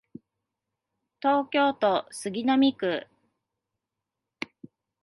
[1.21, 3.05] 東京都杉並区